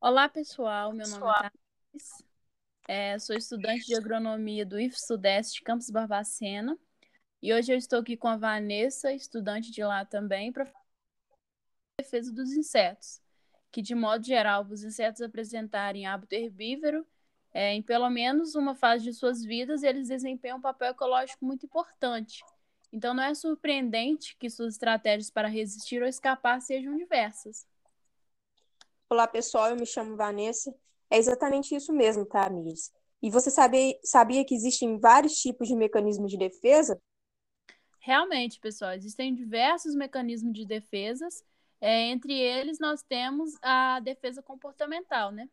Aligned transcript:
Olá, 0.00 0.28
pessoal. 0.28 0.92
Meu 0.92 1.06
nome 1.08 1.26
é 1.26 1.50
Thais. 1.92 2.24
É, 2.86 3.18
sou 3.18 3.36
estudante 3.36 3.84
de 3.84 3.94
agronomia 3.94 4.64
do 4.64 4.80
IF 4.80 4.98
Sudeste 4.98 5.62
Campus 5.62 5.90
Barbacena. 5.90 6.78
E 7.42 7.52
hoje 7.52 7.72
eu 7.72 7.76
estou 7.76 7.98
aqui 8.00 8.16
com 8.16 8.28
a 8.28 8.36
Vanessa, 8.36 9.12
estudante 9.12 9.70
de 9.70 9.84
lá 9.84 10.04
também, 10.04 10.50
para 10.50 10.72
defesa 12.00 12.32
dos 12.32 12.52
insetos, 12.52 13.20
que 13.70 13.82
de 13.82 13.94
modo 13.94 14.24
geral 14.24 14.64
os 14.64 14.82
insetos 14.82 15.20
apresentarem 15.20 16.06
hábito 16.06 16.34
herbívoro, 16.34 17.06
é, 17.52 17.74
em 17.74 17.82
pelo 17.82 18.08
menos 18.08 18.54
uma 18.54 18.74
fase 18.74 19.04
de 19.04 19.12
suas 19.12 19.44
vidas, 19.44 19.82
eles 19.82 20.08
desempenham 20.08 20.58
um 20.58 20.62
papel 20.62 20.92
ecológico 20.92 21.44
muito 21.44 21.66
importante. 21.66 22.42
Então 22.92 23.12
não 23.14 23.22
é 23.22 23.34
surpreendente 23.34 24.36
que 24.38 24.48
suas 24.48 24.74
estratégias 24.74 25.30
para 25.30 25.48
resistir 25.48 26.02
ou 26.02 26.08
escapar 26.08 26.60
sejam 26.60 26.96
diversas. 26.96 27.66
Olá, 29.10 29.26
pessoal, 29.26 29.70
eu 29.70 29.76
me 29.76 29.86
chamo 29.86 30.16
Vanessa. 30.16 30.74
É 31.10 31.16
exatamente 31.16 31.74
isso 31.74 31.92
mesmo, 31.92 32.26
tá, 32.26 32.48
Miris? 32.50 32.92
E 33.22 33.30
você 33.30 33.50
sabia, 33.50 33.98
sabia 34.04 34.44
que 34.44 34.54
existem 34.54 34.98
vários 34.98 35.34
tipos 35.34 35.66
de 35.68 35.74
mecanismos 35.74 36.30
de 36.30 36.38
defesa? 36.38 37.00
Realmente, 38.00 38.60
pessoal, 38.60 38.92
existem 38.92 39.34
diversos 39.34 39.94
mecanismos 39.94 40.52
de 40.52 40.64
defesas. 40.66 41.44
É, 41.80 42.06
entre 42.06 42.32
eles, 42.32 42.78
nós 42.78 43.02
temos 43.02 43.52
a 43.62 44.00
defesa 44.00 44.42
comportamental, 44.42 45.30
né? 45.30 45.48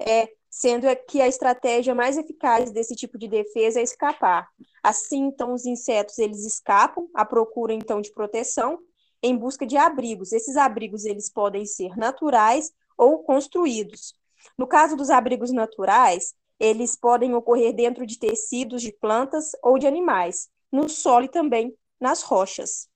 É, 0.00 0.28
sendo 0.50 0.86
que 1.06 1.20
a 1.20 1.28
estratégia 1.28 1.94
mais 1.94 2.18
eficaz 2.18 2.70
desse 2.70 2.96
tipo 2.96 3.16
de 3.16 3.28
defesa 3.28 3.80
é 3.80 3.82
escapar. 3.82 4.48
Assim, 4.82 5.26
então, 5.26 5.54
os 5.54 5.64
insetos 5.64 6.18
eles 6.18 6.44
escapam 6.44 7.08
à 7.14 7.24
procura 7.24 7.72
então 7.72 8.00
de 8.00 8.12
proteção 8.12 8.78
em 9.22 9.36
busca 9.36 9.66
de 9.66 9.76
abrigos. 9.76 10.32
Esses 10.32 10.56
abrigos 10.56 11.04
eles 11.04 11.30
podem 11.30 11.64
ser 11.64 11.96
naturais 11.96 12.72
ou 12.98 13.22
construídos. 13.22 14.14
No 14.58 14.66
caso 14.66 14.96
dos 14.96 15.10
abrigos 15.10 15.52
naturais, 15.52 16.34
eles 16.58 16.96
podem 16.96 17.34
ocorrer 17.34 17.74
dentro 17.74 18.06
de 18.06 18.18
tecidos 18.18 18.82
de 18.82 18.92
plantas 18.92 19.52
ou 19.62 19.78
de 19.78 19.86
animais, 19.86 20.48
no 20.70 20.88
solo 20.88 21.24
e 21.24 21.28
também 21.28 21.74
nas 21.98 22.22
rochas. 22.22 22.89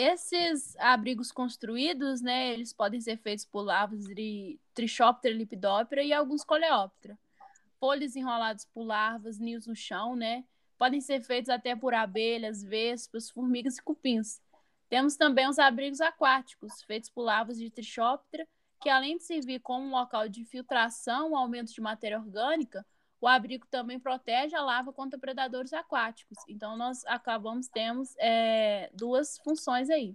Esses 0.00 0.76
abrigos 0.76 1.32
construídos, 1.32 2.22
né, 2.22 2.52
eles 2.52 2.72
podem 2.72 3.00
ser 3.00 3.16
feitos 3.16 3.44
por 3.44 3.62
larvas 3.62 4.04
de 4.04 4.56
Trichoptera 4.72 5.34
lepidoptera 5.34 6.04
e 6.04 6.12
alguns 6.12 6.44
Coleoptera. 6.44 7.18
Folhas 7.80 8.14
enroladas 8.14 8.64
por 8.66 8.84
larvas, 8.84 9.40
ninhos 9.40 9.66
no 9.66 9.74
chão, 9.74 10.14
né, 10.14 10.44
podem 10.78 11.00
ser 11.00 11.20
feitos 11.24 11.50
até 11.50 11.74
por 11.74 11.94
abelhas, 11.94 12.62
vespas, 12.62 13.28
formigas 13.28 13.78
e 13.78 13.82
cupins. 13.82 14.40
Temos 14.88 15.16
também 15.16 15.48
os 15.48 15.58
abrigos 15.58 16.00
aquáticos, 16.00 16.80
feitos 16.84 17.10
por 17.10 17.22
larvas 17.22 17.58
de 17.58 17.68
Trichoptera, 17.68 18.46
que 18.80 18.88
além 18.88 19.16
de 19.16 19.24
servir 19.24 19.58
como 19.58 19.84
um 19.84 19.90
local 19.90 20.28
de 20.28 20.44
filtração, 20.44 21.36
aumento 21.36 21.74
de 21.74 21.80
matéria 21.80 22.20
orgânica, 22.20 22.86
o 23.20 23.26
abrigo 23.26 23.66
também 23.70 23.98
protege 23.98 24.54
a 24.54 24.62
larva 24.62 24.92
contra 24.92 25.18
predadores 25.18 25.72
aquáticos. 25.72 26.38
Então, 26.48 26.76
nós 26.76 27.04
acabamos, 27.06 27.68
temos 27.68 28.14
é, 28.18 28.90
duas 28.92 29.38
funções 29.38 29.90
aí. 29.90 30.14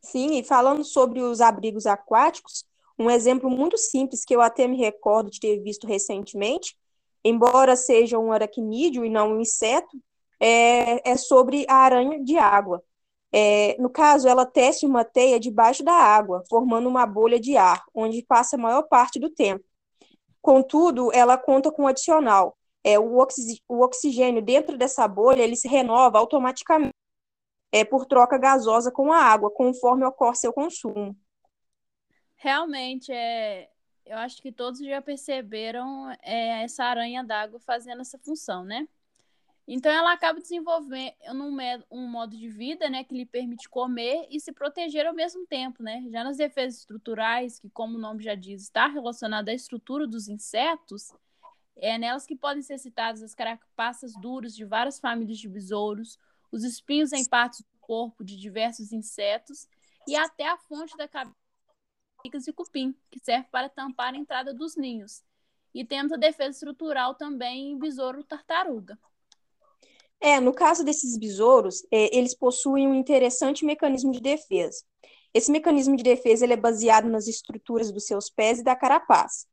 Sim, 0.00 0.38
e 0.38 0.44
falando 0.44 0.84
sobre 0.84 1.20
os 1.20 1.40
abrigos 1.40 1.86
aquáticos, 1.86 2.64
um 2.98 3.08
exemplo 3.08 3.48
muito 3.48 3.78
simples 3.78 4.24
que 4.24 4.34
eu 4.34 4.40
até 4.40 4.66
me 4.66 4.76
recordo 4.76 5.30
de 5.30 5.38
ter 5.38 5.60
visto 5.60 5.86
recentemente, 5.86 6.76
embora 7.24 7.76
seja 7.76 8.18
um 8.18 8.32
aracnídeo 8.32 9.04
e 9.04 9.10
não 9.10 9.34
um 9.34 9.40
inseto, 9.40 9.96
é, 10.40 11.10
é 11.10 11.16
sobre 11.16 11.64
a 11.68 11.76
aranha 11.76 12.22
de 12.22 12.36
água. 12.36 12.82
É, 13.30 13.76
no 13.78 13.90
caso, 13.90 14.26
ela 14.26 14.46
tece 14.46 14.86
uma 14.86 15.04
teia 15.04 15.38
debaixo 15.38 15.84
da 15.84 15.92
água, 15.92 16.42
formando 16.48 16.88
uma 16.88 17.06
bolha 17.06 17.38
de 17.38 17.56
ar, 17.56 17.84
onde 17.94 18.22
passa 18.22 18.56
a 18.56 18.58
maior 18.58 18.82
parte 18.84 19.20
do 19.20 19.30
tempo. 19.30 19.64
Contudo, 20.48 21.12
ela 21.12 21.36
conta 21.36 21.70
com 21.70 21.82
um 21.82 21.86
adicional. 21.86 22.56
É, 22.82 22.98
o, 22.98 23.18
o 23.68 23.84
oxigênio 23.84 24.40
dentro 24.40 24.78
dessa 24.78 25.06
bolha 25.06 25.42
ele 25.42 25.54
se 25.54 25.68
renova 25.68 26.18
automaticamente 26.18 26.94
é, 27.70 27.84
por 27.84 28.06
troca 28.06 28.38
gasosa 28.38 28.90
com 28.90 29.12
a 29.12 29.18
água, 29.18 29.50
conforme 29.50 30.06
ocorre 30.06 30.36
seu 30.36 30.50
consumo. 30.50 31.14
Realmente, 32.36 33.12
é, 33.12 33.68
eu 34.06 34.16
acho 34.16 34.40
que 34.40 34.50
todos 34.50 34.80
já 34.80 35.02
perceberam 35.02 36.10
é, 36.22 36.62
essa 36.62 36.82
aranha 36.82 37.22
d'água 37.22 37.60
fazendo 37.60 38.00
essa 38.00 38.18
função, 38.18 38.64
né? 38.64 38.88
Então 39.70 39.92
ela 39.92 40.14
acaba 40.14 40.40
desenvolvendo 40.40 41.14
um, 41.30 41.58
um, 41.90 42.08
modo 42.08 42.34
de 42.34 42.48
vida, 42.48 42.88
né, 42.88 43.04
que 43.04 43.14
lhe 43.14 43.26
permite 43.26 43.68
comer 43.68 44.26
e 44.30 44.40
se 44.40 44.50
proteger 44.50 45.06
ao 45.06 45.12
mesmo 45.12 45.46
tempo, 45.46 45.82
né? 45.82 46.06
Já 46.08 46.24
nas 46.24 46.38
defesas 46.38 46.80
estruturais, 46.80 47.58
que 47.58 47.68
como 47.68 47.98
o 47.98 48.00
nome 48.00 48.24
já 48.24 48.34
diz, 48.34 48.62
está 48.62 48.86
relacionada 48.86 49.50
à 49.50 49.54
estrutura 49.54 50.06
dos 50.06 50.26
insetos, 50.26 51.12
é 51.76 51.98
nelas 51.98 52.24
que 52.24 52.34
podem 52.34 52.62
ser 52.62 52.78
citadas 52.78 53.22
as 53.22 53.34
carapaças 53.34 54.14
duras 54.14 54.56
de 54.56 54.64
várias 54.64 54.98
famílias 54.98 55.36
de 55.36 55.50
besouros, 55.50 56.18
os 56.50 56.64
espinhos 56.64 57.12
em 57.12 57.26
partes 57.26 57.60
do 57.60 57.78
corpo 57.78 58.24
de 58.24 58.38
diversos 58.38 58.90
insetos 58.90 59.68
e 60.06 60.16
até 60.16 60.48
a 60.48 60.56
fonte 60.56 60.96
da 60.96 61.06
cabeça 61.06 61.34
de 62.42 62.52
cupim, 62.54 62.96
que 63.10 63.20
serve 63.20 63.48
para 63.50 63.68
tampar 63.68 64.14
a 64.14 64.16
entrada 64.16 64.54
dos 64.54 64.76
ninhos. 64.76 65.22
E 65.74 65.84
temos 65.84 66.10
a 66.10 66.16
defesa 66.16 66.52
estrutural 66.52 67.14
também 67.14 67.72
em 67.72 67.78
besouro 67.78 68.24
tartaruga. 68.24 68.98
É, 70.20 70.40
no 70.40 70.52
caso 70.52 70.84
desses 70.84 71.16
besouros, 71.16 71.86
é, 71.92 72.16
eles 72.16 72.34
possuem 72.34 72.88
um 72.88 72.94
interessante 72.94 73.64
mecanismo 73.64 74.10
de 74.10 74.20
defesa. 74.20 74.82
Esse 75.32 75.50
mecanismo 75.50 75.96
de 75.96 76.02
defesa 76.02 76.44
ele 76.44 76.54
é 76.54 76.56
baseado 76.56 77.08
nas 77.08 77.28
estruturas 77.28 77.92
dos 77.92 78.06
seus 78.06 78.28
pés 78.28 78.58
e 78.58 78.64
da 78.64 78.74
carapaça. 78.74 79.46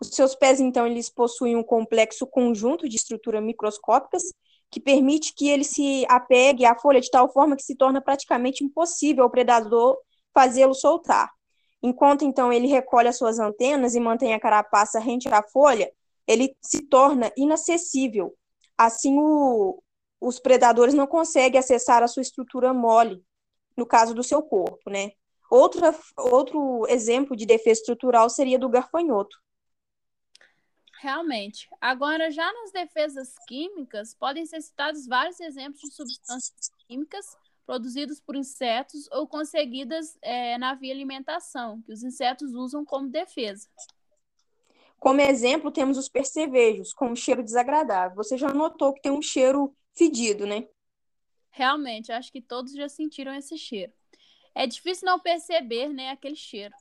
Os 0.00 0.08
seus 0.08 0.34
pés, 0.34 0.60
então, 0.60 0.86
eles 0.86 1.08
possuem 1.08 1.56
um 1.56 1.62
complexo 1.62 2.26
conjunto 2.26 2.88
de 2.88 2.96
estruturas 2.96 3.42
microscópicas 3.42 4.22
que 4.70 4.80
permite 4.80 5.34
que 5.34 5.48
ele 5.48 5.64
se 5.64 6.04
apegue 6.08 6.64
à 6.64 6.78
folha 6.78 7.00
de 7.00 7.10
tal 7.10 7.32
forma 7.32 7.56
que 7.56 7.62
se 7.62 7.74
torna 7.74 8.00
praticamente 8.00 8.62
impossível 8.62 9.24
ao 9.24 9.30
predador 9.30 9.96
fazê-lo 10.34 10.74
soltar. 10.74 11.30
Enquanto, 11.82 12.24
então, 12.24 12.52
ele 12.52 12.66
recolhe 12.66 13.08
as 13.08 13.16
suas 13.16 13.38
antenas 13.38 13.94
e 13.94 14.00
mantém 14.00 14.34
a 14.34 14.40
carapaça 14.40 14.98
rente 14.98 15.28
à 15.28 15.42
folha, 15.42 15.90
ele 16.26 16.54
se 16.60 16.82
torna 16.82 17.32
inacessível. 17.36 18.34
Assim, 18.76 19.16
o, 19.18 19.82
os 20.20 20.38
predadores 20.38 20.94
não 20.94 21.06
conseguem 21.06 21.58
acessar 21.58 22.02
a 22.02 22.08
sua 22.08 22.22
estrutura 22.22 22.72
mole, 22.72 23.24
no 23.76 23.86
caso 23.86 24.14
do 24.14 24.22
seu 24.22 24.42
corpo, 24.42 24.90
né? 24.90 25.12
Outra, 25.50 25.94
outro 26.16 26.86
exemplo 26.88 27.36
de 27.36 27.46
defesa 27.46 27.80
estrutural 27.80 28.28
seria 28.28 28.58
do 28.58 28.68
garfanhoto. 28.68 29.36
Realmente. 31.00 31.68
Agora, 31.80 32.30
já 32.30 32.50
nas 32.52 32.72
defesas 32.72 33.34
químicas, 33.46 34.14
podem 34.14 34.46
ser 34.46 34.60
citados 34.62 35.06
vários 35.06 35.38
exemplos 35.40 35.80
de 35.80 35.94
substâncias 35.94 36.70
químicas 36.88 37.26
produzidas 37.66 38.20
por 38.20 38.36
insetos 38.36 39.08
ou 39.12 39.26
conseguidas 39.26 40.16
é, 40.22 40.56
na 40.56 40.74
via 40.74 40.92
alimentação, 40.92 41.82
que 41.82 41.92
os 41.92 42.02
insetos 42.02 42.54
usam 42.54 42.84
como 42.84 43.08
defesa. 43.08 43.68
Como 44.98 45.20
exemplo, 45.20 45.70
temos 45.70 45.98
os 45.98 46.08
percevejos, 46.08 46.92
com 46.94 47.08
um 47.08 47.16
cheiro 47.16 47.42
desagradável. 47.42 48.16
Você 48.16 48.38
já 48.38 48.52
notou 48.54 48.94
que 48.94 49.02
tem 49.02 49.12
um 49.12 49.20
cheiro 49.20 49.76
fedido, 49.96 50.46
né? 50.46 50.68
Realmente, 51.50 52.12
acho 52.12 52.30
que 52.30 52.42
todos 52.42 52.72
já 52.72 52.88
sentiram 52.88 53.34
esse 53.34 53.56
cheiro. 53.56 53.92
É 54.54 54.66
difícil 54.66 55.06
não 55.06 55.18
perceber, 55.18 55.88
né, 55.88 56.10
aquele 56.10 56.36
cheiro. 56.36 56.74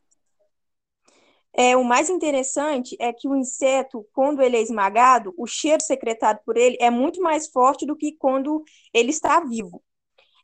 É, 1.57 1.77
o 1.77 1.83
mais 1.85 2.09
interessante 2.09 2.97
é 2.99 3.13
que 3.13 3.29
o 3.29 3.35
inseto, 3.35 4.05
quando 4.11 4.41
ele 4.41 4.57
é 4.57 4.61
esmagado, 4.61 5.33
o 5.37 5.47
cheiro 5.47 5.81
secretado 5.81 6.41
por 6.45 6.57
ele 6.57 6.77
é 6.81 6.89
muito 6.89 7.21
mais 7.21 7.47
forte 7.47 7.85
do 7.85 7.95
que 7.95 8.11
quando 8.17 8.61
ele 8.93 9.09
está 9.09 9.39
vivo. 9.39 9.81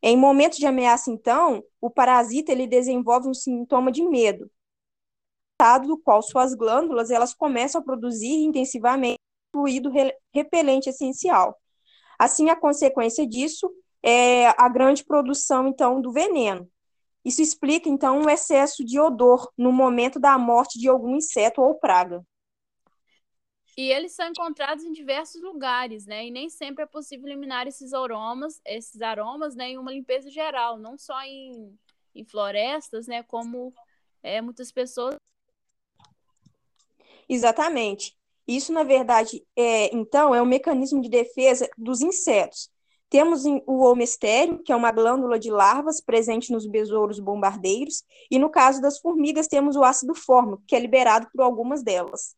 Em 0.01 0.15
momentos 0.15 0.57
de 0.57 0.65
ameaça, 0.65 1.11
então, 1.11 1.61
o 1.81 1.89
parasita 1.89 2.53
ele 2.53 2.65
desenvolve 2.65 3.27
um 3.27 3.33
sintoma 3.33 3.91
de 3.91 4.03
medo, 4.03 4.49
do 5.85 5.97
qual 5.97 6.23
suas 6.23 6.55
glândulas 6.55 7.11
elas 7.11 7.35
começam 7.35 7.79
a 7.79 7.83
produzir 7.83 8.43
intensivamente 8.43 9.19
fluido 9.53 9.91
repelente 10.33 10.89
essencial. 10.89 11.60
Assim, 12.21 12.51
a 12.51 12.55
consequência 12.55 13.25
disso 13.25 13.67
é 14.03 14.49
a 14.49 14.69
grande 14.69 15.03
produção, 15.03 15.67
então, 15.67 15.99
do 15.99 16.11
veneno. 16.11 16.69
Isso 17.25 17.41
explica, 17.41 17.89
então, 17.89 18.21
o 18.21 18.29
excesso 18.29 18.85
de 18.85 18.99
odor 18.99 19.51
no 19.57 19.71
momento 19.71 20.19
da 20.19 20.37
morte 20.37 20.77
de 20.77 20.87
algum 20.87 21.15
inseto 21.15 21.63
ou 21.63 21.73
praga. 21.73 22.23
E 23.75 23.91
eles 23.91 24.13
são 24.13 24.27
encontrados 24.27 24.83
em 24.83 24.91
diversos 24.91 25.41
lugares, 25.41 26.05
né? 26.05 26.27
E 26.27 26.29
nem 26.29 26.47
sempre 26.47 26.83
é 26.83 26.85
possível 26.85 27.27
eliminar 27.27 27.65
esses 27.65 27.91
aromas, 27.91 28.61
esses 28.67 29.01
aromas, 29.01 29.55
né, 29.55 29.69
em 29.69 29.79
uma 29.79 29.91
limpeza 29.91 30.29
geral, 30.29 30.77
não 30.77 30.99
só 30.99 31.19
em, 31.23 31.75
em 32.13 32.23
florestas, 32.23 33.07
né, 33.07 33.23
como 33.23 33.73
é, 34.21 34.41
muitas 34.41 34.71
pessoas. 34.71 35.15
Exatamente. 37.27 38.15
Isso, 38.55 38.73
na 38.73 38.83
verdade, 38.83 39.47
é, 39.55 39.95
então, 39.95 40.35
é 40.35 40.41
um 40.41 40.45
mecanismo 40.45 41.01
de 41.01 41.07
defesa 41.07 41.69
dos 41.77 42.01
insetos. 42.01 42.69
Temos 43.09 43.45
o 43.45 43.85
omestério, 43.89 44.61
que 44.61 44.73
é 44.73 44.75
uma 44.75 44.91
glândula 44.91 45.39
de 45.39 45.49
larvas 45.49 46.01
presente 46.01 46.51
nos 46.51 46.67
besouros 46.67 47.17
bombardeiros, 47.17 48.03
e 48.29 48.37
no 48.37 48.49
caso 48.49 48.81
das 48.81 48.99
formigas 48.99 49.47
temos 49.47 49.77
o 49.77 49.83
ácido 49.85 50.13
fórmico, 50.13 50.63
que 50.67 50.75
é 50.75 50.79
liberado 50.79 51.29
por 51.31 51.41
algumas 51.41 51.81
delas. 51.81 52.35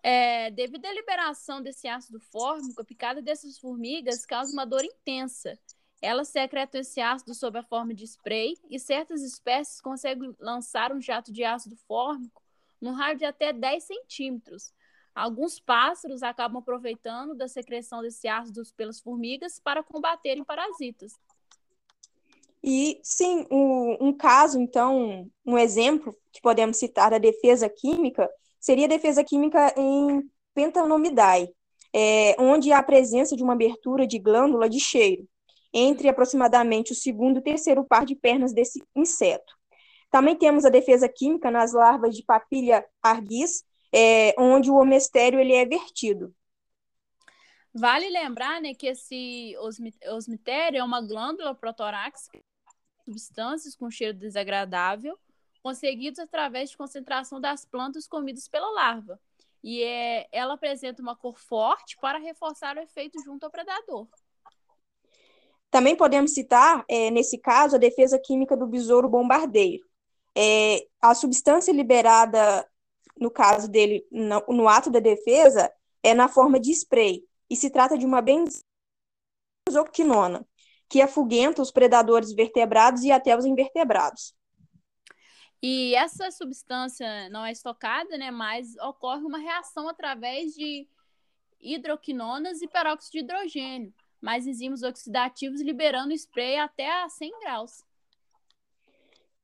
É, 0.00 0.52
devido 0.52 0.86
à 0.86 0.92
liberação 0.92 1.60
desse 1.60 1.88
ácido 1.88 2.20
fórmico, 2.30 2.80
a 2.80 2.84
picada 2.84 3.20
dessas 3.20 3.58
formigas 3.58 4.24
causa 4.24 4.52
uma 4.52 4.64
dor 4.64 4.84
intensa. 4.84 5.58
Elas 6.00 6.28
secretam 6.28 6.80
esse 6.80 7.00
ácido 7.00 7.34
sob 7.34 7.58
a 7.58 7.64
forma 7.64 7.92
de 7.92 8.04
spray 8.04 8.54
e 8.70 8.78
certas 8.78 9.22
espécies 9.22 9.80
conseguem 9.80 10.36
lançar 10.38 10.92
um 10.92 11.00
jato 11.00 11.32
de 11.32 11.42
ácido 11.42 11.74
fórmico 11.88 12.47
num 12.80 12.92
raio 12.92 13.18
de 13.18 13.24
até 13.24 13.52
10 13.52 13.84
centímetros. 13.84 14.72
Alguns 15.14 15.58
pássaros 15.58 16.22
acabam 16.22 16.58
aproveitando 16.58 17.34
da 17.34 17.48
secreção 17.48 18.02
desse 18.02 18.28
ácido 18.28 18.62
pelas 18.76 19.00
formigas 19.00 19.58
para 19.58 19.82
combaterem 19.82 20.44
parasitas. 20.44 21.12
E 22.62 23.00
sim, 23.02 23.46
um, 23.50 24.08
um, 24.08 24.12
caso, 24.12 24.60
então, 24.60 25.28
um 25.44 25.56
exemplo 25.56 26.16
que 26.32 26.40
podemos 26.40 26.76
citar 26.76 27.10
da 27.10 27.18
defesa 27.18 27.68
química 27.68 28.28
seria 28.60 28.86
a 28.86 28.88
defesa 28.88 29.24
química 29.24 29.72
em 29.76 30.28
Pentanomidae, 30.54 31.48
é, 31.92 32.36
onde 32.38 32.72
há 32.72 32.78
a 32.78 32.82
presença 32.82 33.36
de 33.36 33.42
uma 33.42 33.52
abertura 33.54 34.06
de 34.06 34.18
glândula 34.18 34.68
de 34.68 34.80
cheiro 34.80 35.26
entre 35.72 36.08
aproximadamente 36.08 36.92
o 36.92 36.94
segundo 36.94 37.38
e 37.38 37.42
terceiro 37.42 37.84
par 37.84 38.04
de 38.04 38.14
pernas 38.14 38.52
desse 38.52 38.82
inseto. 38.96 39.57
Também 40.10 40.36
temos 40.36 40.64
a 40.64 40.70
defesa 40.70 41.08
química 41.08 41.50
nas 41.50 41.72
larvas 41.72 42.16
de 42.16 42.22
papilha 42.22 42.84
arguis, 43.02 43.64
é, 43.92 44.34
onde 44.38 44.70
o 44.70 44.76
omestério 44.76 45.38
ele 45.38 45.54
é 45.54 45.64
vertido. 45.64 46.34
Vale 47.74 48.08
lembrar 48.08 48.60
né, 48.60 48.74
que 48.74 48.86
esse 48.86 49.54
osmitério 50.10 50.78
é 50.78 50.84
uma 50.84 51.00
glândula 51.00 51.54
protoráxica, 51.54 52.40
substâncias 53.04 53.76
com 53.76 53.90
cheiro 53.90 54.16
desagradável, 54.16 55.18
conseguidos 55.62 56.18
através 56.18 56.70
de 56.70 56.76
concentração 56.76 57.40
das 57.40 57.64
plantas 57.64 58.06
comidas 58.06 58.48
pela 58.48 58.70
larva. 58.70 59.20
E 59.62 59.82
é, 59.82 60.28
ela 60.32 60.54
apresenta 60.54 61.02
uma 61.02 61.16
cor 61.16 61.38
forte 61.38 61.96
para 62.00 62.18
reforçar 62.18 62.76
o 62.76 62.80
efeito 62.80 63.22
junto 63.22 63.44
ao 63.44 63.50
predador. 63.50 64.08
Também 65.70 65.94
podemos 65.94 66.32
citar, 66.32 66.84
é, 66.88 67.10
nesse 67.10 67.36
caso, 67.38 67.76
a 67.76 67.78
defesa 67.78 68.18
química 68.18 68.56
do 68.56 68.66
besouro 68.66 69.08
bombardeiro. 69.08 69.87
É, 70.40 70.86
a 71.02 71.16
substância 71.16 71.72
liberada, 71.72 72.64
no 73.18 73.28
caso 73.28 73.68
dele, 73.68 74.06
no, 74.08 74.40
no, 74.48 74.68
ato 74.68 74.88
da 74.88 75.00
defesa, 75.00 75.68
é 76.00 76.14
na 76.14 76.28
forma 76.28 76.60
de 76.60 76.70
spray, 76.70 77.24
e 77.50 77.56
se 77.56 77.70
trata 77.70 77.98
de 77.98 78.06
uma 78.06 78.22
benzoquinona, 79.68 80.46
que 80.88 81.02
afugenta 81.02 81.60
os 81.60 81.72
predadores 81.72 82.32
vertebrados 82.32 83.02
e 83.02 83.10
até 83.10 83.36
os 83.36 83.44
invertebrados. 83.44 84.32
E 85.60 85.96
essa 85.96 86.30
substância 86.30 87.28
não 87.30 87.44
é 87.44 87.50
estocada, 87.50 88.16
né, 88.16 88.30
mas 88.30 88.76
ocorre 88.76 89.24
uma 89.24 89.38
reação 89.38 89.88
através 89.88 90.54
de 90.54 90.86
hidroquinonas 91.60 92.62
e 92.62 92.68
peróxido 92.68 93.10
de 93.10 93.18
hidrogênio, 93.18 93.92
mais 94.20 94.46
enzimas 94.46 94.84
oxidativos 94.84 95.60
liberando 95.60 96.14
spray 96.14 96.58
até 96.58 97.02
a 97.02 97.08
100 97.08 97.40
graus. 97.40 97.87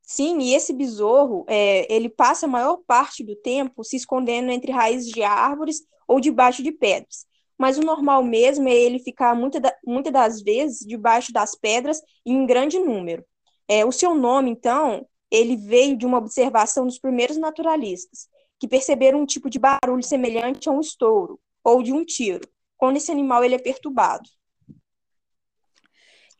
Sim, 0.06 0.38
e 0.40 0.54
esse 0.54 0.72
besouro, 0.72 1.44
é, 1.48 1.92
ele 1.92 2.08
passa 2.08 2.46
a 2.46 2.48
maior 2.48 2.78
parte 2.86 3.24
do 3.24 3.34
tempo 3.34 3.82
se 3.82 3.96
escondendo 3.96 4.50
entre 4.50 4.70
raízes 4.70 5.10
de 5.10 5.22
árvores 5.22 5.82
ou 6.06 6.20
debaixo 6.20 6.62
de 6.62 6.72
pedras. 6.72 7.26
Mas 7.56 7.78
o 7.78 7.82
normal 7.82 8.22
mesmo 8.22 8.68
é 8.68 8.74
ele 8.74 8.98
ficar 8.98 9.34
muitas 9.34 9.62
da, 9.62 9.74
muita 9.84 10.10
das 10.10 10.42
vezes 10.42 10.80
debaixo 10.86 11.32
das 11.32 11.54
pedras 11.54 12.00
em 12.26 12.44
grande 12.44 12.78
número. 12.78 13.24
É, 13.66 13.84
o 13.84 13.92
seu 13.92 14.14
nome, 14.14 14.50
então, 14.50 15.06
ele 15.30 15.56
veio 15.56 15.96
de 15.96 16.04
uma 16.04 16.18
observação 16.18 16.84
dos 16.84 16.98
primeiros 16.98 17.38
naturalistas, 17.38 18.28
que 18.58 18.68
perceberam 18.68 19.22
um 19.22 19.26
tipo 19.26 19.48
de 19.48 19.58
barulho 19.58 20.02
semelhante 20.02 20.68
a 20.68 20.72
um 20.72 20.80
estouro 20.80 21.40
ou 21.62 21.82
de 21.82 21.92
um 21.92 22.04
tiro, 22.04 22.46
quando 22.76 22.98
esse 22.98 23.10
animal 23.10 23.42
ele 23.42 23.54
é 23.54 23.58
perturbado. 23.58 24.28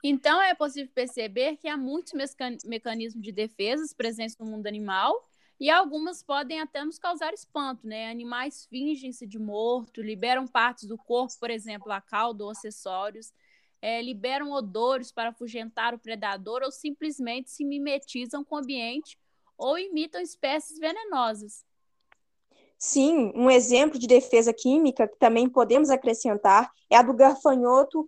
Então, 0.07 0.43
é 0.43 0.55
possível 0.55 0.93
perceber 0.95 1.57
que 1.57 1.67
há 1.67 1.79
muitos 1.79 2.13
mecanismos 2.63 3.25
de 3.25 3.33
defesa 3.33 3.83
presentes 3.97 4.37
no 4.37 4.45
mundo 4.45 4.67
animal 4.67 5.27
e 5.59 5.71
algumas 5.71 6.23
podem 6.23 6.61
até 6.61 6.85
nos 6.85 6.99
causar 6.99 7.33
espanto, 7.33 7.87
né? 7.87 8.11
Animais 8.11 8.67
fingem-se 8.67 9.27
de 9.27 9.39
morto, 9.39 10.03
liberam 10.03 10.47
partes 10.47 10.87
do 10.87 10.99
corpo, 10.99 11.33
por 11.41 11.49
exemplo, 11.49 11.91
a 11.91 12.03
cauda 12.03 12.45
ou 12.45 12.51
acessórios, 12.51 13.33
é, 13.81 14.03
liberam 14.03 14.53
odores 14.53 15.11
para 15.11 15.31
afugentar 15.31 15.95
o 15.95 15.99
predador 15.99 16.61
ou 16.63 16.71
simplesmente 16.71 17.51
se 17.51 17.65
mimetizam 17.65 18.45
com 18.45 18.57
o 18.57 18.59
ambiente 18.59 19.19
ou 19.57 19.79
imitam 19.79 20.21
espécies 20.21 20.79
venenosas. 20.79 21.65
Sim, 22.77 23.33
um 23.35 23.51
exemplo 23.51 23.99
de 23.99 24.07
defesa 24.07 24.53
química 24.53 25.09
que 25.09 25.17
também 25.19 25.49
podemos 25.49 25.89
acrescentar 25.89 26.71
é 26.91 26.97
a 26.97 27.03
do 27.03 27.15
garfanhoto 27.15 28.07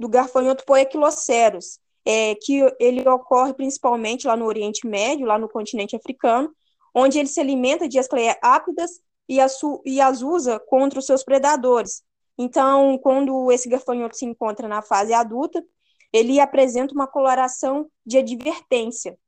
do 0.00 0.08
garfanhoto 0.08 0.64
poequiloceros, 0.64 1.78
é, 2.06 2.34
que 2.34 2.60
ele 2.80 3.06
ocorre 3.06 3.52
principalmente 3.52 4.26
lá 4.26 4.34
no 4.34 4.46
Oriente 4.46 4.86
Médio, 4.86 5.26
lá 5.26 5.38
no 5.38 5.46
continente 5.46 5.94
africano, 5.94 6.50
onde 6.94 7.18
ele 7.18 7.28
se 7.28 7.38
alimenta 7.38 7.86
de 7.86 7.98
ascleápidas 7.98 9.00
e 9.28 9.38
e 9.84 10.00
as 10.00 10.22
usa 10.22 10.58
contra 10.58 10.98
os 10.98 11.06
seus 11.06 11.22
predadores. 11.22 12.02
Então, 12.38 12.98
quando 12.98 13.52
esse 13.52 13.68
garfanhoto 13.68 14.16
se 14.16 14.24
encontra 14.24 14.66
na 14.66 14.80
fase 14.80 15.12
adulta, 15.12 15.62
ele 16.10 16.40
apresenta 16.40 16.94
uma 16.94 17.06
coloração 17.06 17.88
de 18.04 18.16
advertência 18.16 19.18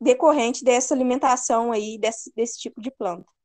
decorrente 0.00 0.64
dessa 0.64 0.94
alimentação 0.94 1.70
aí, 1.70 1.98
desse, 1.98 2.32
desse 2.34 2.58
tipo 2.58 2.80
de 2.80 2.90
planta. 2.90 3.35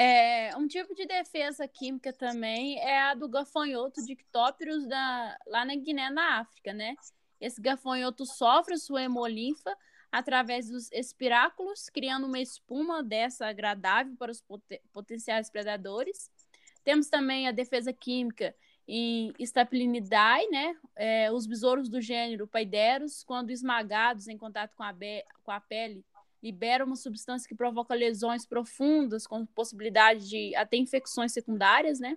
É, 0.00 0.56
um 0.56 0.68
tipo 0.68 0.94
de 0.94 1.06
defesa 1.06 1.66
química 1.66 2.12
também 2.12 2.78
é 2.78 3.00
a 3.00 3.14
do 3.14 3.28
gafanhoto 3.28 4.00
dictópiros 4.06 4.86
da, 4.86 5.36
lá 5.44 5.64
na 5.64 5.74
Guiné, 5.74 6.08
na 6.08 6.38
África, 6.38 6.72
né? 6.72 6.94
Esse 7.40 7.60
gafanhoto 7.60 8.24
sofre 8.24 8.78
sua 8.78 9.02
hemolinfa 9.02 9.76
através 10.12 10.68
dos 10.68 10.88
espiráculos, 10.92 11.90
criando 11.90 12.28
uma 12.28 12.38
espuma 12.38 13.02
dessa 13.02 13.48
agradável 13.48 14.14
para 14.16 14.30
os 14.30 14.40
pot 14.40 14.62
potenciais 14.92 15.50
predadores. 15.50 16.30
Temos 16.84 17.08
também 17.08 17.48
a 17.48 17.50
defesa 17.50 17.92
química 17.92 18.54
em 18.86 19.34
Staphylidae, 19.40 20.48
né? 20.48 20.76
É, 20.94 21.32
os 21.32 21.44
besouros 21.44 21.88
do 21.88 22.00
gênero 22.00 22.46
Paideros, 22.46 23.24
quando 23.24 23.50
esmagados 23.50 24.28
em 24.28 24.38
contato 24.38 24.76
com 24.76 24.84
a, 24.84 24.94
com 25.42 25.50
a 25.50 25.60
pele, 25.60 26.04
libera 26.42 26.84
uma 26.84 26.96
substância 26.96 27.48
que 27.48 27.54
provoca 27.54 27.94
lesões 27.94 28.46
profundas, 28.46 29.26
com 29.26 29.44
possibilidade 29.46 30.28
de 30.28 30.54
até 30.54 30.76
infecções 30.76 31.32
secundárias, 31.32 31.98
né? 31.98 32.16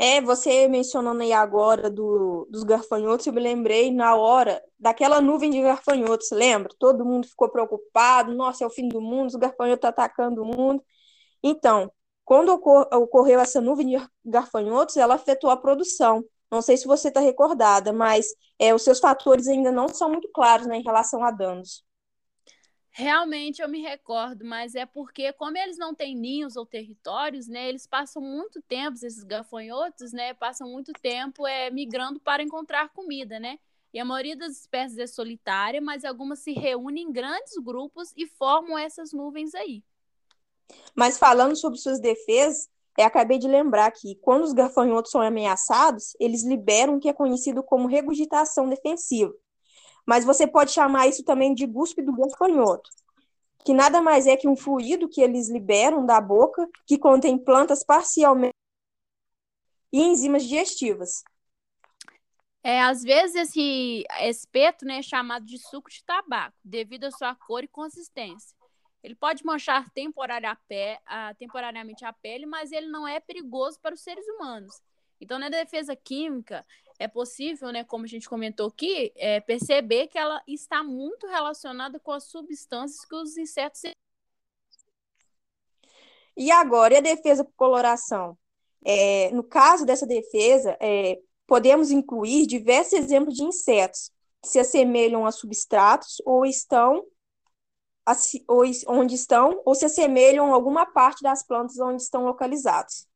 É, 0.00 0.20
você 0.20 0.68
mencionando 0.68 1.22
aí 1.22 1.32
agora 1.32 1.90
do, 1.90 2.46
dos 2.48 2.62
garfanhotos, 2.62 3.26
eu 3.26 3.32
me 3.32 3.40
lembrei 3.40 3.90
na 3.90 4.14
hora 4.14 4.62
daquela 4.78 5.20
nuvem 5.20 5.50
de 5.50 5.60
garfanhotos, 5.60 6.30
lembra? 6.30 6.72
Todo 6.78 7.04
mundo 7.04 7.26
ficou 7.26 7.48
preocupado, 7.48 8.32
nossa, 8.32 8.62
é 8.62 8.66
o 8.66 8.70
fim 8.70 8.88
do 8.88 9.00
mundo, 9.00 9.26
os 9.26 9.34
garfanhotos 9.34 9.88
atacando 9.88 10.42
o 10.42 10.44
mundo. 10.44 10.80
Então, 11.42 11.90
quando 12.24 12.50
ocor 12.50 12.88
ocorreu 12.92 13.40
essa 13.40 13.60
nuvem 13.60 13.88
de 13.88 14.08
garfanhotos, 14.24 14.96
ela 14.96 15.14
afetou 15.14 15.50
a 15.50 15.56
produção. 15.56 16.24
Não 16.50 16.62
sei 16.62 16.76
se 16.76 16.86
você 16.86 17.08
está 17.08 17.20
recordada, 17.20 17.92
mas 17.92 18.26
é, 18.56 18.72
os 18.72 18.82
seus 18.82 19.00
fatores 19.00 19.48
ainda 19.48 19.72
não 19.72 19.88
são 19.88 20.08
muito 20.08 20.30
claros 20.32 20.66
né, 20.66 20.76
em 20.76 20.82
relação 20.82 21.24
a 21.24 21.32
danos. 21.32 21.87
Realmente 22.98 23.62
eu 23.62 23.68
me 23.68 23.80
recordo, 23.80 24.44
mas 24.44 24.74
é 24.74 24.84
porque, 24.84 25.32
como 25.34 25.56
eles 25.56 25.78
não 25.78 25.94
têm 25.94 26.16
ninhos 26.16 26.56
ou 26.56 26.66
territórios, 26.66 27.46
né, 27.46 27.68
eles 27.68 27.86
passam 27.86 28.20
muito 28.20 28.60
tempo, 28.62 28.96
esses 28.96 29.22
gafanhotos, 29.22 30.12
né, 30.12 30.34
passam 30.34 30.68
muito 30.68 30.92
tempo 30.94 31.46
é, 31.46 31.70
migrando 31.70 32.18
para 32.18 32.42
encontrar 32.42 32.92
comida, 32.92 33.38
né? 33.38 33.60
E 33.94 34.00
a 34.00 34.04
maioria 34.04 34.36
das 34.36 34.58
espécies 34.58 34.98
é 34.98 35.06
solitária, 35.06 35.80
mas 35.80 36.04
algumas 36.04 36.40
se 36.40 36.52
reúnem 36.52 37.04
em 37.04 37.12
grandes 37.12 37.54
grupos 37.62 38.12
e 38.16 38.26
formam 38.26 38.76
essas 38.76 39.12
nuvens 39.12 39.54
aí. 39.54 39.84
Mas 40.92 41.16
falando 41.16 41.54
sobre 41.54 41.78
suas 41.78 42.00
defesas, 42.00 42.68
é, 42.98 43.04
acabei 43.04 43.38
de 43.38 43.46
lembrar 43.46 43.92
que 43.92 44.16
quando 44.16 44.42
os 44.42 44.52
gafanhotos 44.52 45.12
são 45.12 45.22
ameaçados, 45.22 46.16
eles 46.18 46.42
liberam 46.42 46.96
o 46.96 47.00
que 47.00 47.08
é 47.08 47.12
conhecido 47.12 47.62
como 47.62 47.86
regurgitação 47.86 48.68
defensiva 48.68 49.32
mas 50.08 50.24
você 50.24 50.46
pode 50.46 50.70
chamar 50.70 51.06
isso 51.06 51.22
também 51.22 51.52
de 51.52 51.66
guspe 51.66 52.00
do 52.00 52.14
gafanhoto, 52.14 52.88
que 53.62 53.74
nada 53.74 54.00
mais 54.00 54.26
é 54.26 54.38
que 54.38 54.48
um 54.48 54.56
fluido 54.56 55.06
que 55.06 55.20
eles 55.20 55.50
liberam 55.50 56.06
da 56.06 56.18
boca, 56.18 56.66
que 56.86 56.96
contém 56.96 57.36
plantas 57.36 57.84
parcialmente 57.84 58.54
e 59.92 60.00
enzimas 60.00 60.44
digestivas. 60.44 61.22
É, 62.62 62.80
às 62.80 63.02
vezes 63.02 63.36
esse 63.36 64.02
espeto 64.22 64.86
né, 64.86 65.00
é 65.00 65.02
chamado 65.02 65.44
de 65.44 65.58
suco 65.58 65.90
de 65.90 66.02
tabaco, 66.02 66.56
devido 66.64 67.04
à 67.04 67.10
sua 67.10 67.34
cor 67.34 67.62
e 67.62 67.68
consistência. 67.68 68.56
Ele 69.02 69.14
pode 69.14 69.44
manchar 69.44 69.90
temporária 69.90 70.50
a 70.50 70.56
pé, 70.56 71.00
a, 71.04 71.34
temporariamente 71.34 72.06
a 72.06 72.14
pele, 72.14 72.46
mas 72.46 72.72
ele 72.72 72.86
não 72.86 73.06
é 73.06 73.20
perigoso 73.20 73.78
para 73.82 73.94
os 73.94 74.00
seres 74.00 74.26
humanos. 74.26 74.74
Então, 75.20 75.38
na 75.38 75.50
defesa 75.50 75.94
química, 75.94 76.64
é 76.98 77.06
possível, 77.06 77.70
né, 77.70 77.84
como 77.84 78.04
a 78.04 78.08
gente 78.08 78.28
comentou 78.28 78.68
aqui, 78.68 79.12
é, 79.16 79.40
perceber 79.40 80.08
que 80.08 80.18
ela 80.18 80.42
está 80.46 80.82
muito 80.82 81.26
relacionada 81.26 82.00
com 82.00 82.10
as 82.10 82.24
substâncias 82.24 83.04
que 83.04 83.14
os 83.14 83.36
insetos. 83.36 83.82
E 86.36 86.50
agora, 86.50 86.94
e 86.94 86.96
a 86.96 87.00
defesa 87.00 87.44
por 87.44 87.54
coloração? 87.56 88.36
É, 88.84 89.30
no 89.32 89.42
caso 89.42 89.84
dessa 89.84 90.06
defesa, 90.06 90.76
é, 90.80 91.18
podemos 91.46 91.90
incluir 91.90 92.46
diversos 92.46 92.92
exemplos 92.94 93.34
de 93.34 93.42
insetos 93.42 94.10
que 94.42 94.48
se 94.48 94.58
assemelham 94.58 95.26
a 95.26 95.32
substratos 95.32 96.22
ou 96.24 96.44
estão 96.44 97.04
ou 98.46 98.64
onde 98.86 99.14
estão 99.14 99.60
ou 99.66 99.74
se 99.74 99.84
assemelham 99.84 100.50
a 100.50 100.54
alguma 100.54 100.86
parte 100.86 101.22
das 101.22 101.42
plantas 101.42 101.78
onde 101.78 102.02
estão 102.02 102.24
localizados. 102.24 103.06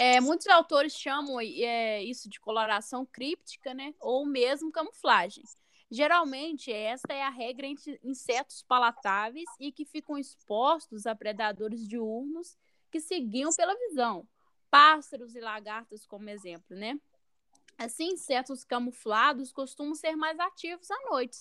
É, 0.00 0.20
muitos 0.20 0.46
autores 0.46 0.92
chamam 0.92 1.40
é, 1.40 2.00
isso 2.04 2.30
de 2.30 2.38
coloração 2.38 3.04
críptica, 3.04 3.74
né? 3.74 3.92
Ou 3.98 4.24
mesmo 4.24 4.70
camuflagem. 4.70 5.42
Geralmente, 5.90 6.72
esta 6.72 7.12
é 7.12 7.24
a 7.24 7.28
regra 7.28 7.66
entre 7.66 7.98
insetos 8.04 8.62
palatáveis 8.62 9.48
e 9.58 9.72
que 9.72 9.84
ficam 9.84 10.16
expostos 10.16 11.04
a 11.04 11.16
predadores 11.16 11.84
diurnos 11.84 12.56
que 12.92 13.00
seguiam 13.00 13.50
pela 13.52 13.74
visão. 13.74 14.24
Pássaros 14.70 15.34
e 15.34 15.40
lagartas, 15.40 16.06
como 16.06 16.30
exemplo, 16.30 16.76
né? 16.76 16.96
Assim, 17.76 18.12
insetos 18.12 18.62
camuflados 18.62 19.50
costumam 19.50 19.96
ser 19.96 20.14
mais 20.14 20.38
ativos 20.38 20.88
à 20.92 21.10
noite. 21.10 21.38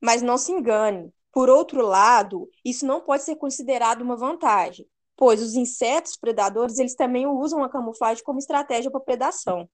Mas 0.00 0.22
não 0.22 0.36
se 0.36 0.50
engane. 0.50 1.14
Por 1.30 1.48
outro 1.48 1.86
lado, 1.86 2.50
isso 2.64 2.84
não 2.84 3.00
pode 3.00 3.22
ser 3.22 3.36
considerado 3.36 4.02
uma 4.02 4.16
vantagem, 4.16 4.90
pois 5.16 5.42
os 5.42 5.54
insetos 5.54 6.16
predadores 6.16 6.78
eles 6.78 6.94
também 6.94 7.26
usam 7.26 7.62
a 7.62 7.68
camuflagem 7.68 8.24
como 8.24 8.38
estratégia 8.38 8.90
para 8.90 9.00
predação. 9.00 9.68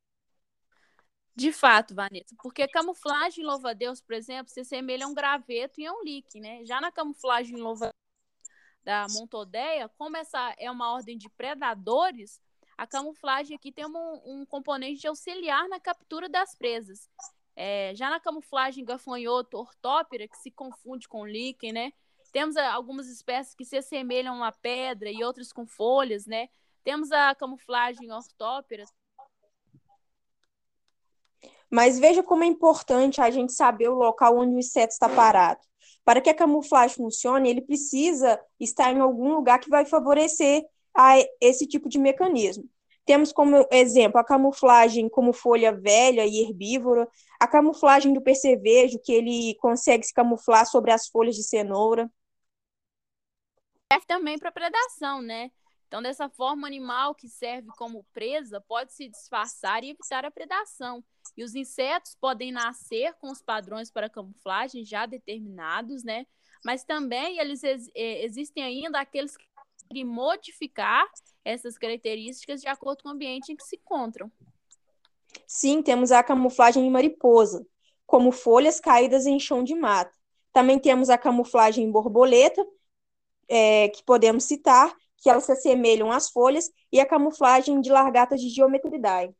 De 1.34 1.52
fato, 1.52 1.94
Vanessa, 1.94 2.34
porque 2.42 2.62
a 2.62 2.68
camuflagem 2.68 3.44
em 3.44 3.46
louva-a-Deus, 3.46 4.00
por 4.00 4.14
exemplo, 4.14 4.52
se 4.52 4.60
assemelha 4.60 5.06
a 5.06 5.08
um 5.08 5.14
graveto 5.14 5.80
e 5.80 5.86
a 5.86 5.92
um 5.92 6.02
líquen, 6.02 6.40
né? 6.40 6.64
Já 6.64 6.80
na 6.80 6.90
camuflagem 6.90 7.56
em 7.56 7.60
louva 7.60 7.94
da 8.82 9.06
Montodeia, 9.10 9.88
como 9.96 10.16
essa 10.16 10.54
é 10.58 10.68
uma 10.68 10.92
ordem 10.92 11.16
de 11.16 11.28
predadores, 11.30 12.40
a 12.76 12.86
camuflagem 12.86 13.56
aqui 13.56 13.70
tem 13.70 13.86
um, 13.86 14.20
um 14.24 14.46
componente 14.46 15.00
de 15.00 15.06
auxiliar 15.06 15.68
na 15.68 15.78
captura 15.78 16.28
das 16.28 16.56
presas. 16.56 17.08
É, 17.54 17.92
já 17.94 18.08
na 18.10 18.18
camuflagem 18.18 18.84
gafanhoto 18.84 19.58
ortópera, 19.58 20.26
que 20.26 20.38
se 20.38 20.50
confunde 20.50 21.08
com 21.08 21.26
líquen, 21.26 21.72
né? 21.72 21.92
Temos 22.32 22.56
ah, 22.56 22.72
algumas 22.72 23.08
espécies 23.08 23.54
que 23.54 23.64
se 23.64 23.76
assemelham 23.76 24.42
a 24.44 24.52
pedra 24.52 25.10
e 25.10 25.24
outras 25.24 25.52
com 25.52 25.66
folhas, 25.66 26.26
né? 26.26 26.48
Temos 26.84 27.10
a 27.10 27.34
camuflagem 27.34 28.12
ortópera. 28.12 28.84
Mas 31.70 31.98
veja 31.98 32.22
como 32.22 32.44
é 32.44 32.46
importante 32.46 33.20
a 33.20 33.30
gente 33.30 33.52
saber 33.52 33.88
o 33.88 33.94
local 33.94 34.38
onde 34.38 34.54
o 34.54 34.58
inseto 34.58 34.92
está 34.92 35.08
parado. 35.08 35.60
Para 36.04 36.20
que 36.20 36.30
a 36.30 36.34
camuflagem 36.34 36.96
funcione, 36.96 37.50
ele 37.50 37.60
precisa 37.60 38.40
estar 38.58 38.92
em 38.92 39.00
algum 39.00 39.34
lugar 39.34 39.58
que 39.58 39.68
vai 39.68 39.84
favorecer 39.84 40.64
a 40.96 41.16
esse 41.40 41.66
tipo 41.66 41.88
de 41.88 41.98
mecanismo. 41.98 42.64
Temos 43.04 43.32
como 43.32 43.66
exemplo 43.70 44.18
a 44.18 44.24
camuflagem 44.24 45.08
como 45.08 45.32
folha 45.32 45.72
velha 45.72 46.26
e 46.26 46.40
herbívora, 46.40 47.08
a 47.40 47.46
camuflagem 47.46 48.12
do 48.12 48.20
percevejo, 48.20 48.98
que 49.02 49.12
ele 49.12 49.54
consegue 49.60 50.06
se 50.06 50.12
camuflar 50.12 50.66
sobre 50.66 50.92
as 50.92 51.08
folhas 51.08 51.34
de 51.34 51.42
cenoura 51.42 52.10
serve 53.92 54.06
também 54.06 54.38
para 54.38 54.52
predação, 54.52 55.22
né? 55.22 55.50
Então, 55.86 56.02
dessa 56.02 56.28
forma, 56.28 56.64
o 56.64 56.66
animal 56.66 57.14
que 57.14 57.28
serve 57.28 57.68
como 57.78 58.04
presa 58.12 58.60
pode 58.60 58.92
se 58.92 59.08
disfarçar 59.08 59.82
e 59.82 59.90
evitar 59.90 60.24
a 60.24 60.30
predação. 60.30 61.02
E 61.34 61.42
os 61.42 61.54
insetos 61.54 62.14
podem 62.20 62.52
nascer 62.52 63.14
com 63.14 63.30
os 63.30 63.40
padrões 63.40 63.90
para 63.90 64.10
camuflagem 64.10 64.84
já 64.84 65.06
determinados, 65.06 66.04
né? 66.04 66.26
Mas 66.62 66.84
também 66.84 67.38
eles 67.38 67.62
ex 67.64 67.88
existem 67.94 68.62
ainda 68.62 69.00
aqueles 69.00 69.36
que 69.36 69.44
podem 69.80 70.04
modificar 70.04 71.06
essas 71.42 71.78
características 71.78 72.60
de 72.60 72.68
acordo 72.68 73.02
com 73.02 73.08
o 73.08 73.12
ambiente 73.12 73.52
em 73.52 73.56
que 73.56 73.64
se 73.64 73.76
encontram. 73.76 74.30
Sim, 75.46 75.80
temos 75.80 76.12
a 76.12 76.22
camuflagem 76.22 76.84
em 76.84 76.90
mariposa, 76.90 77.66
como 78.06 78.32
folhas 78.32 78.78
caídas 78.80 79.24
em 79.24 79.38
chão 79.40 79.64
de 79.64 79.74
mata. 79.74 80.12
Também 80.52 80.78
temos 80.78 81.08
a 81.08 81.16
camuflagem 81.16 81.84
em 81.84 81.90
borboleta, 81.90 82.66
é, 83.48 83.88
que 83.88 84.02
podemos 84.04 84.44
citar, 84.44 84.94
que 85.16 85.28
elas 85.28 85.44
se 85.44 85.52
assemelham 85.52 86.12
às 86.12 86.30
folhas, 86.30 86.70
e 86.92 87.00
a 87.00 87.06
camuflagem 87.06 87.80
de 87.80 87.90
largatas 87.90 88.40
de 88.40 88.48
geometridae. 88.48 89.34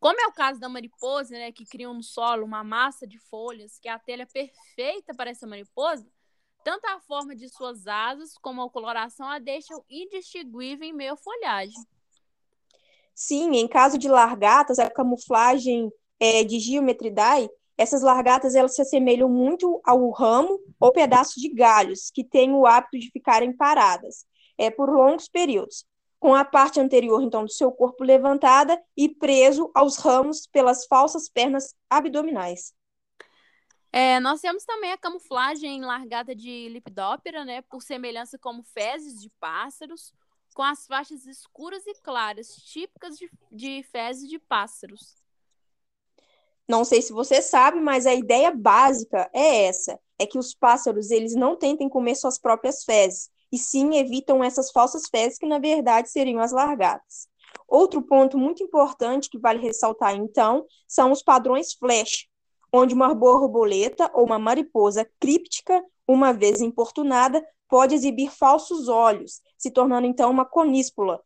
Como 0.00 0.20
é 0.20 0.26
o 0.26 0.32
caso 0.32 0.60
da 0.60 0.68
mariposa, 0.68 1.30
né, 1.30 1.50
que 1.50 1.64
criam 1.64 1.94
no 1.94 2.02
solo 2.02 2.44
uma 2.44 2.62
massa 2.62 3.06
de 3.06 3.18
folhas, 3.18 3.78
que 3.78 3.88
é 3.88 3.92
a 3.92 3.98
telha 3.98 4.26
perfeita 4.26 5.14
para 5.14 5.30
essa 5.30 5.46
mariposa, 5.46 6.06
tanto 6.62 6.86
a 6.86 7.00
forma 7.00 7.34
de 7.34 7.48
suas 7.48 7.86
asas 7.86 8.36
como 8.38 8.62
a 8.62 8.70
coloração 8.70 9.26
a 9.26 9.38
deixam 9.38 9.84
indistinguível 9.88 10.86
em 10.86 10.92
meio 10.92 11.12
à 11.12 11.16
folhagem. 11.16 11.80
Sim, 13.14 13.56
em 13.56 13.68
caso 13.68 13.96
de 13.96 14.08
largatas, 14.08 14.78
a 14.78 14.90
camuflagem 14.90 15.92
é, 16.18 16.42
de 16.42 16.58
geometridae 16.58 17.48
essas 17.76 18.02
largatas 18.02 18.54
elas 18.54 18.74
se 18.74 18.82
assemelham 18.82 19.28
muito 19.28 19.80
ao 19.84 20.10
ramo 20.10 20.58
ou 20.78 20.92
pedaços 20.92 21.42
de 21.42 21.48
galhos 21.48 22.10
que 22.10 22.22
têm 22.22 22.52
o 22.52 22.66
hábito 22.66 22.98
de 22.98 23.10
ficarem 23.10 23.52
paradas 23.52 24.24
é, 24.56 24.70
por 24.70 24.88
longos 24.88 25.28
períodos, 25.28 25.84
com 26.20 26.34
a 26.34 26.44
parte 26.44 26.80
anterior 26.80 27.22
então 27.22 27.44
do 27.44 27.50
seu 27.50 27.72
corpo 27.72 28.04
levantada 28.04 28.80
e 28.96 29.08
preso 29.08 29.70
aos 29.74 29.96
ramos 29.96 30.46
pelas 30.46 30.86
falsas 30.86 31.28
pernas 31.28 31.74
abdominais. 31.90 32.72
É, 33.92 34.18
nós 34.18 34.40
temos 34.40 34.64
também 34.64 34.90
a 34.90 34.98
camuflagem 34.98 35.80
largada 35.84 36.34
de 36.34 36.68
Lepidoptera, 36.68 37.44
né, 37.44 37.62
por 37.62 37.80
semelhança 37.80 38.36
como 38.36 38.64
fezes 38.64 39.20
de 39.20 39.30
pássaros, 39.38 40.12
com 40.52 40.62
as 40.62 40.86
faixas 40.86 41.26
escuras 41.26 41.86
e 41.86 41.94
claras, 41.94 42.56
típicas 42.56 43.16
de, 43.16 43.30
de 43.52 43.84
fezes 43.84 44.28
de 44.28 44.38
pássaros. 44.38 45.23
Não 46.68 46.84
sei 46.84 47.02
se 47.02 47.12
você 47.12 47.42
sabe, 47.42 47.80
mas 47.80 48.06
a 48.06 48.14
ideia 48.14 48.50
básica 48.50 49.28
é 49.32 49.66
essa: 49.66 49.98
é 50.18 50.26
que 50.26 50.38
os 50.38 50.54
pássaros 50.54 51.10
eles 51.10 51.34
não 51.34 51.56
tentem 51.56 51.88
comer 51.88 52.14
suas 52.14 52.38
próprias 52.38 52.84
fezes, 52.84 53.28
e 53.52 53.58
sim 53.58 53.96
evitam 53.96 54.42
essas 54.42 54.70
falsas 54.70 55.04
fezes 55.10 55.38
que 55.38 55.46
na 55.46 55.58
verdade 55.58 56.10
seriam 56.10 56.40
as 56.40 56.52
largatas. 56.52 57.28
Outro 57.68 58.02
ponto 58.02 58.38
muito 58.38 58.62
importante 58.62 59.28
que 59.28 59.38
vale 59.38 59.60
ressaltar 59.60 60.14
então 60.14 60.66
são 60.88 61.12
os 61.12 61.22
padrões 61.22 61.74
flash, 61.74 62.26
onde 62.72 62.94
uma 62.94 63.14
borboleta 63.14 64.10
ou 64.14 64.24
uma 64.24 64.38
mariposa 64.38 65.08
críptica, 65.20 65.84
uma 66.06 66.32
vez 66.32 66.60
importunada, 66.60 67.46
pode 67.68 67.94
exibir 67.94 68.30
falsos 68.30 68.88
olhos, 68.88 69.40
se 69.58 69.70
tornando 69.70 70.06
então 70.06 70.30
uma 70.30 70.44
coníspula, 70.44 71.20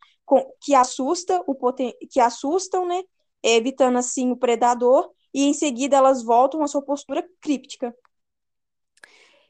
que 0.61 0.75
assusta 0.75 1.43
o 1.47 1.55
poten... 1.55 1.93
que 2.11 2.21
assustam, 2.21 2.87
né, 2.87 3.03
evitando 3.43 3.99
assim 3.99 4.31
o 4.31 4.37
predador 4.37 5.11
e 5.33 5.45
em 5.45 5.53
seguida 5.53 5.97
elas 5.97 6.23
voltam 6.23 6.63
à 6.63 6.67
sua 6.67 6.83
postura 6.83 7.27
críptica. 7.41 7.95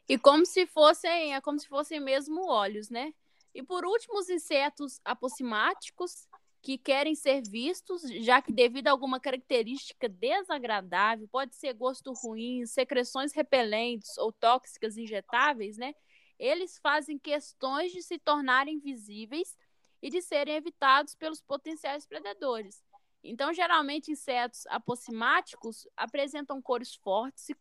E 0.09 0.19
como 0.19 0.47
se 0.47 0.67
fossem, 0.67 1.35
é 1.35 1.41
como 1.41 1.59
se 1.59 1.69
fossem 1.69 2.01
mesmo 2.01 2.49
olhos, 2.49 2.89
né? 2.89 3.13
E 3.55 3.63
por 3.63 3.85
último, 3.85 4.19
os 4.19 4.29
insetos 4.29 5.01
apossimáticos 5.05 6.27
que 6.63 6.77
querem 6.77 7.15
ser 7.15 7.43
vistos, 7.43 8.03
já 8.25 8.43
que 8.43 8.53
devido 8.53 8.89
a 8.89 8.91
alguma 8.91 9.21
característica 9.21 10.09
desagradável, 10.09 11.29
pode 11.29 11.55
ser 11.55 11.73
gosto 11.75 12.13
ruim, 12.13 12.67
secreções 12.67 13.33
repelentes 13.33 14.17
ou 14.19 14.33
tóxicas 14.33 14.97
injetáveis, 14.97 15.77
né? 15.77 15.95
Eles 16.39 16.79
fazem 16.79 17.19
questões 17.19 17.93
de 17.93 18.03
se 18.03 18.19
tornarem 18.19 18.79
visíveis 18.79 19.57
e 20.01 20.11
de 20.11 20.23
serem 20.23 20.55
evitados 20.55 21.15
pelos 21.15 21.41
potenciais 21.41 22.07
predadores. 22.07 22.83
Então, 23.23 23.53
geralmente, 23.53 24.13
insetos 24.13 24.67
apossimáticos 24.69 25.87
apresentam 25.97 26.63
cores 26.63 26.95
fortes 26.95 27.49
e, 27.49 27.57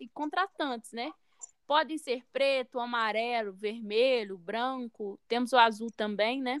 e 0.00 0.08
contratantes, 0.08 0.92
né? 0.92 1.10
Podem 1.66 1.98
ser 1.98 2.24
preto, 2.32 2.78
amarelo, 2.78 3.52
vermelho, 3.52 4.38
branco. 4.38 5.18
Temos 5.28 5.52
o 5.52 5.56
azul 5.56 5.90
também, 5.96 6.40
né? 6.40 6.58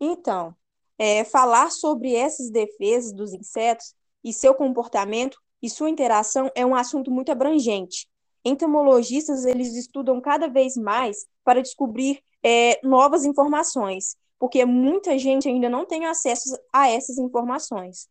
Então, 0.00 0.54
é, 0.98 1.24
falar 1.24 1.70
sobre 1.70 2.14
essas 2.14 2.50
defesas 2.50 3.12
dos 3.12 3.32
insetos 3.32 3.94
e 4.22 4.32
seu 4.32 4.54
comportamento 4.54 5.38
e 5.62 5.70
sua 5.70 5.90
interação 5.90 6.50
é 6.54 6.64
um 6.64 6.74
assunto 6.74 7.10
muito 7.10 7.32
abrangente. 7.32 8.08
Entomologistas 8.44 9.44
eles 9.44 9.74
estudam 9.74 10.20
cada 10.20 10.48
vez 10.48 10.76
mais 10.76 11.26
para 11.42 11.62
descobrir 11.62 12.22
é, 12.42 12.78
novas 12.86 13.24
informações 13.24 14.16
porque 14.38 14.64
muita 14.64 15.18
gente 15.18 15.48
ainda 15.48 15.68
não 15.68 15.86
tem 15.86 16.06
acesso 16.06 16.56
a 16.72 16.88
essas 16.88 17.18
informações. 17.18 18.08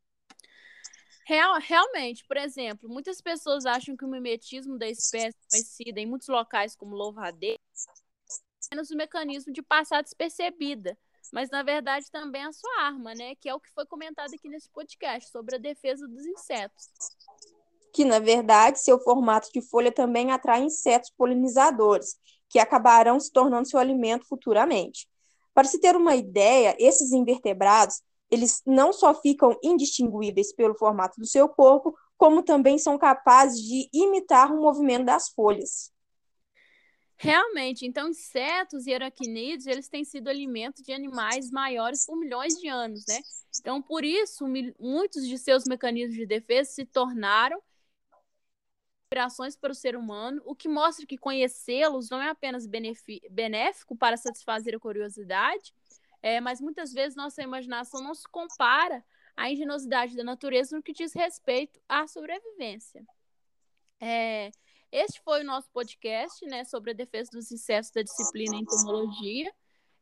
Real, 1.27 1.59
realmente, 1.59 2.23
por 2.27 2.37
exemplo, 2.37 2.87
muitas 2.87 3.19
pessoas 3.19 3.65
acham 3.65 3.97
que 3.97 4.05
o 4.05 4.07
mimetismo 4.07 4.77
da 4.77 4.87
espécie 4.87 5.35
conhecida 5.49 5.99
em 5.99 6.05
muitos 6.05 6.27
locais 6.27 6.75
como 6.75 6.95
louvadeira 6.95 7.59
é 7.59 8.67
apenas 8.67 8.91
um 8.91 8.95
mecanismo 8.95 9.51
de 9.51 9.61
passar 9.61 10.03
despercebida, 10.03 10.97
mas 11.33 11.49
na 11.49 11.63
verdade 11.63 12.09
também 12.11 12.43
a 12.43 12.51
sua 12.51 12.81
arma, 12.81 13.13
né? 13.15 13.35
Que 13.35 13.49
é 13.49 13.55
o 13.55 13.59
que 13.59 13.71
foi 13.73 13.85
comentado 13.87 14.33
aqui 14.33 14.47
nesse 14.47 14.69
podcast 14.69 15.31
sobre 15.31 15.55
a 15.55 15.59
defesa 15.59 16.07
dos 16.07 16.25
insetos. 16.25 16.89
Que 17.91 18.05
na 18.05 18.19
verdade 18.19 18.79
seu 18.79 18.99
formato 18.99 19.51
de 19.51 19.61
folha 19.61 19.91
também 19.91 20.31
atrai 20.31 20.61
insetos 20.61 21.11
polinizadores, 21.17 22.17
que 22.49 22.59
acabarão 22.59 23.19
se 23.19 23.31
tornando 23.31 23.67
seu 23.67 23.79
alimento 23.79 24.27
futuramente. 24.27 25.07
Para 25.55 25.67
se 25.67 25.79
ter 25.79 25.95
uma 25.95 26.17
ideia, 26.17 26.75
esses 26.77 27.13
invertebrados, 27.13 28.03
eles 28.29 28.61
não 28.65 28.91
só 28.91 29.15
ficam 29.15 29.57
indistinguíveis 29.63 30.53
pelo 30.53 30.75
formato 30.75 31.17
do 31.17 31.25
seu 31.25 31.47
corpo, 31.47 31.95
como 32.17 32.43
também 32.43 32.77
são 32.77 32.97
capazes 32.97 33.61
de 33.61 33.89
imitar 33.93 34.51
o 34.51 34.61
movimento 34.61 35.05
das 35.05 35.29
folhas. 35.29 35.93
Realmente, 37.17 37.85
então 37.85 38.09
insetos 38.09 38.85
e 38.85 38.93
aracnídeos, 38.93 39.65
eles 39.65 39.87
têm 39.87 40.03
sido 40.03 40.27
alimento 40.27 40.83
de 40.83 40.91
animais 40.91 41.49
maiores 41.49 42.05
por 42.05 42.17
milhões 42.17 42.55
de 42.55 42.67
anos, 42.67 43.05
né? 43.07 43.21
Então, 43.57 43.81
por 43.81 44.03
isso, 44.03 44.45
muitos 44.77 45.25
de 45.25 45.37
seus 45.37 45.63
mecanismos 45.63 46.17
de 46.17 46.25
defesa 46.25 46.69
se 46.69 46.85
tornaram 46.85 47.61
inspirações 49.05 49.55
para 49.55 49.71
o 49.71 49.75
ser 49.75 49.95
humano, 49.95 50.41
o 50.45 50.55
que 50.55 50.67
mostra 50.67 51.05
que 51.05 51.17
conhecê-los 51.17 52.09
não 52.09 52.21
é 52.21 52.29
apenas 52.29 52.67
benéfico 52.67 53.95
para 53.95 54.17
satisfazer 54.17 54.75
a 54.75 54.79
curiosidade, 54.79 55.73
é, 56.21 56.41
mas 56.41 56.59
muitas 56.59 56.91
vezes 56.91 57.15
nossa 57.15 57.43
imaginação 57.43 58.01
não 58.01 58.15
se 58.15 58.27
compara 58.27 59.05
à 59.37 59.49
engenhosidade 59.49 60.15
da 60.15 60.23
natureza 60.23 60.75
no 60.75 60.81
que 60.81 60.91
diz 60.91 61.13
respeito 61.13 61.79
à 61.87 62.07
sobrevivência. 62.07 63.05
É, 64.01 64.49
este 64.91 65.21
foi 65.21 65.41
o 65.41 65.45
nosso 65.45 65.69
podcast 65.71 66.43
né, 66.47 66.63
sobre 66.65 66.91
a 66.91 66.93
defesa 66.93 67.29
dos 67.31 67.51
insetos 67.51 67.91
da 67.91 68.01
disciplina 68.01 68.55
entomologia. 68.55 69.53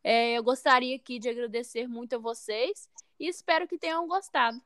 É, 0.01 0.37
eu 0.37 0.43
gostaria 0.43 0.95
aqui 0.95 1.19
de 1.19 1.29
agradecer 1.29 1.87
muito 1.87 2.15
a 2.15 2.19
vocês 2.19 2.89
e 3.19 3.27
espero 3.27 3.67
que 3.67 3.77
tenham 3.77 4.07
gostado. 4.07 4.61